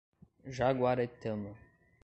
Jaguaretama 0.57 1.53